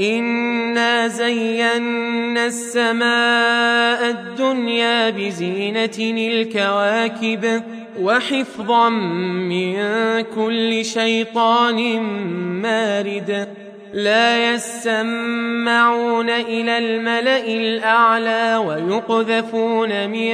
[0.00, 7.62] انا زينا السماء الدنيا بزينه الكواكب
[8.00, 9.76] وحفظا من
[10.20, 12.00] كل شيطان
[12.62, 13.48] مارد
[13.92, 20.32] لا يسمعون إلى الملا الاعلى ويقذفون من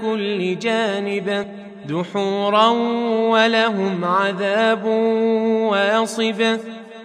[0.00, 1.46] كل جانب
[1.88, 2.68] دحورا
[3.30, 4.84] ولهم عذاب
[5.70, 6.58] واصب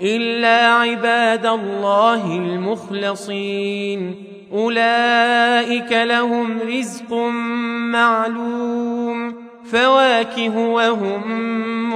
[0.00, 4.14] إلا عباد الله المخلصين.
[4.52, 7.14] أولئك لهم رزق
[7.92, 9.34] معلوم.
[9.72, 11.22] فواكه وهم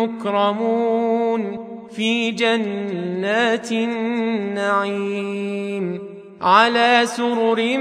[0.02, 1.58] مكرمون.
[1.96, 5.98] في جنات النعيم.
[6.42, 7.78] على سرر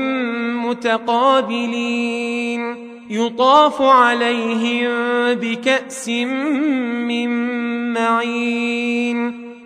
[0.68, 2.62] متقابلين.
[3.10, 4.90] يطاف عليهم
[5.34, 6.10] بكأس
[7.08, 7.30] من
[7.94, 9.47] معين.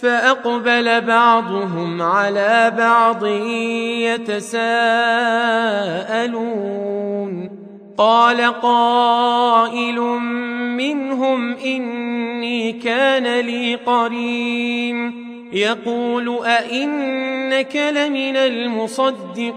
[0.00, 3.26] فأقبل بعضهم على بعض
[4.06, 4.86] يتساءلون.
[7.98, 10.00] قال قائل
[10.76, 19.56] منهم إني كان لي قرين يقول أئنك لمن المصدقين.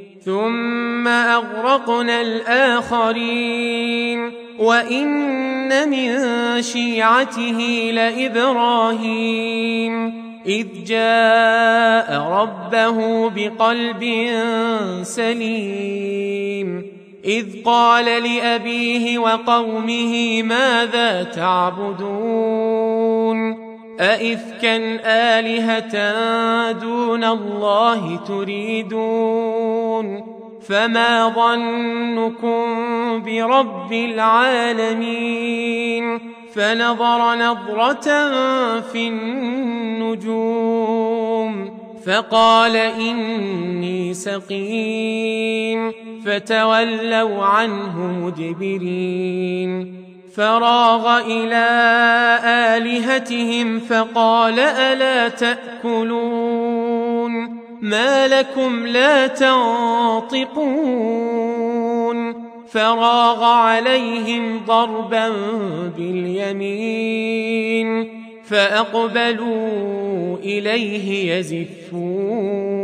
[0.25, 4.31] ثم أغرقنا الآخرين.
[4.59, 6.17] وإن من
[6.61, 9.93] شيعته لإبراهيم.
[10.45, 14.29] إذ جاء ربه بقلب
[15.03, 16.85] سليم.
[17.25, 22.91] إذ قال لأبيه وقومه ماذا تعبدون؟
[23.99, 25.91] أئفكا آلهة
[26.71, 29.60] دون الله تريدون؟
[30.67, 32.63] فما ظنكم
[33.23, 35.51] برب العالمين
[36.55, 38.29] فنظر نظرة
[38.81, 40.51] في النجوم
[42.05, 45.91] فقال إني سقيم
[46.25, 50.01] فتولوا عنه مدبرين
[50.35, 51.67] فراغ إلى
[52.45, 56.40] آلهتهم فقال ألا تأكلون
[57.91, 60.51] ما لكم لا تنطقون
[62.71, 65.29] فراغ عليهم ضربا
[65.97, 67.41] باليمين
[68.43, 72.81] فأقبلوا إليه يزفون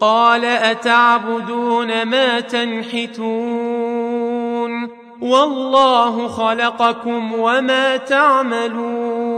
[0.00, 3.68] قال اتعبدون ما تنحتون
[5.20, 9.37] والله خلقكم وما تعملون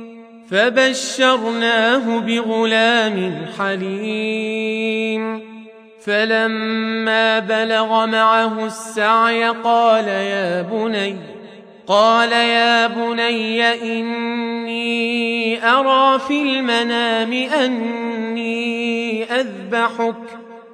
[0.51, 5.51] فبشرناه بغلام حليم.
[6.05, 11.15] فلما بلغ معه السعي قال يا بني
[11.87, 20.15] قال يا بني إني أرى في المنام أني أذبحك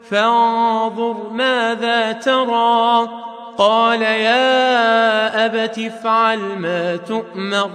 [0.09, 3.09] فانظر ماذا ترى.
[3.57, 7.69] قال يا أبت افعل ما تؤمر.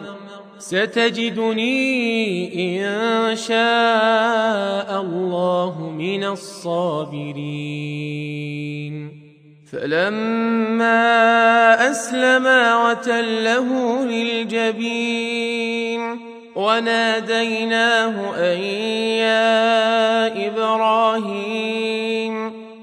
[0.62, 7.32] ستجدني إن شاء الله من الصابرين.
[9.72, 11.10] فلما
[11.90, 13.68] اسلما وتله
[14.04, 16.00] للجبين
[16.56, 18.58] وناديناه أن
[19.18, 22.51] يا إبراهيم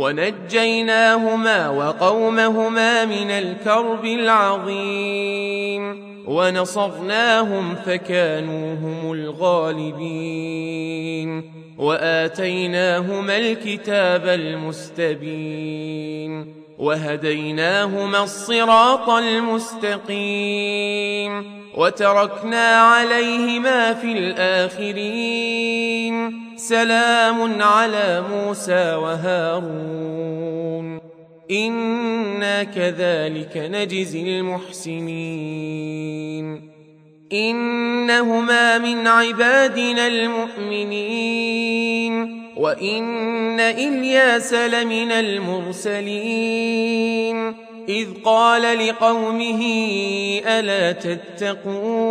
[0.00, 6.10] ونجيناهما وقومهما من الكرب العظيم.
[6.26, 11.42] ونصرناهم فكانوا هم الغالبين.
[11.78, 16.54] وآتيناهما الكتاب المستبين.
[16.78, 20.00] وهديناهما الصراط المستقيم.
[21.76, 25.70] وتركنا عليهما في الآخرين.
[26.70, 31.00] سلام على موسى وهارون.
[31.50, 36.46] إنا كذلك نجزي المحسنين.
[37.32, 42.12] إنهما من عبادنا المؤمنين.
[42.56, 46.06] وإن إلياس لمن المرسلين.
[47.88, 49.62] إذ قال لقومه
[50.46, 52.10] ألا تتقون؟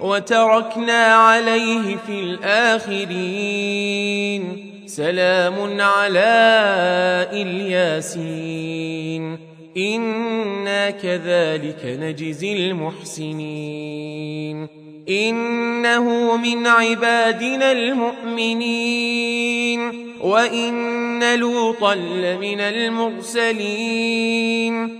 [0.00, 3.10] وتركنا عليه في الآخرين.
[4.86, 9.38] سلام على إلياسين.
[9.76, 14.68] إنا كذلك نجزي المحسنين.
[15.08, 19.80] إنه من عبادنا المؤمنين.
[20.20, 24.99] وإن لوطا لمن المرسلين.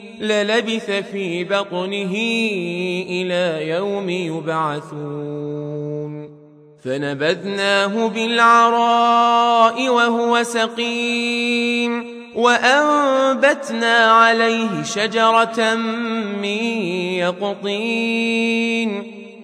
[0.21, 2.13] للبث في بطنه
[3.09, 5.51] إلى يوم يبعثون.
[6.83, 15.75] فنبذناه بالعراء وهو سقيم وأنبتنا عليه شجرة
[16.41, 16.63] من
[17.21, 18.91] يقطين.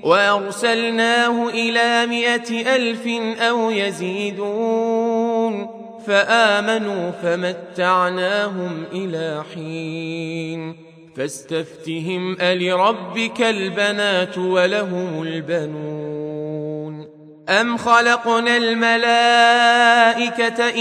[0.08, 3.08] وأرسلناه إلى مائة ألف
[3.42, 5.68] أو يزيدون
[6.08, 10.76] فآمنوا فمتعناهم إلى حين
[11.18, 17.08] فاستفتهم ألربك البنات ولهم البنون
[17.50, 19.10] أم خلقنا الملائكة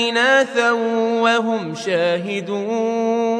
[0.08, 0.72] إناثا
[1.22, 3.36] وهم شاهدون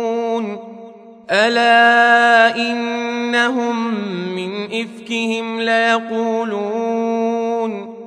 [1.31, 3.95] ألا إنهم
[4.37, 7.07] من إفكهم ليقولون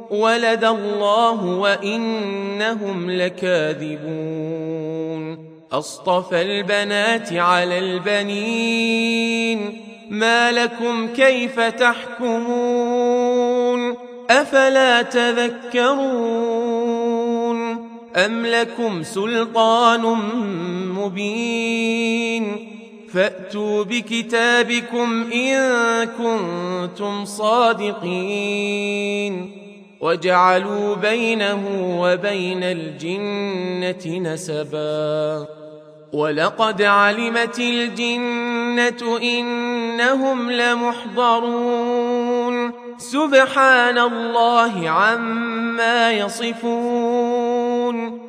[0.09, 4.69] ولد الله وإنهم لكاذبون
[5.71, 12.49] أصطفى البنات على البنين ما لكم كيف تحكمون
[14.29, 15.99] أفلا تذكرون
[18.15, 20.01] أم لكم سلطان
[20.97, 22.78] مبين
[23.13, 28.79] فأتوا بكتابكم إن كنتم صادقين.
[30.01, 31.67] وجعلوا بينه
[32.01, 35.47] وبين الجنة نسبا.
[36.13, 42.09] ولقد علمت الجنة إنهم لمحضرون.
[42.97, 48.28] سبحان الله عما يصفون.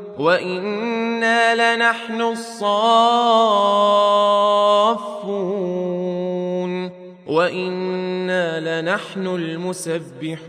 [0.21, 2.71] وإنا لنحن الصافون
[7.27, 10.41] وإنا لنحن المسبحون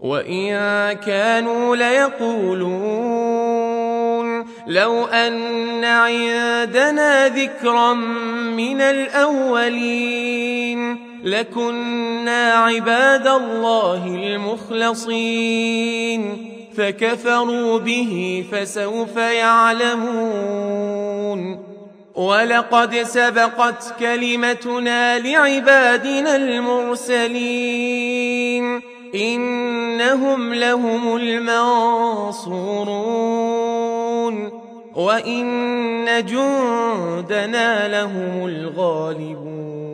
[0.00, 0.52] وإن
[0.92, 3.24] كانوا ليقولون
[4.66, 7.94] لو أن عندنا ذكرا
[8.54, 10.34] من الأولين
[11.24, 15.34] لكنا عباد الله المخلصين
[16.76, 20.04] فكفروا به فسوف يعلمون.
[22.14, 28.14] ولقد سبقت كلمتنا لعبادنا المرسلين.
[29.14, 32.64] إنهم لهم المنصورون.
[34.94, 39.93] وإن جندنا لهم الغالبون.